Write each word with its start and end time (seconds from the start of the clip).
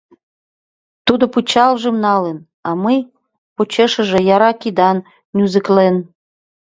Тудо 1.05 1.25
пычалжым 1.33 1.95
налын, 2.05 2.37
а 2.67 2.69
мый 2.83 2.97
почешыже 3.55 4.19
яра 4.35 4.51
кидан 4.61 4.97
нюзыклем. 5.35 5.95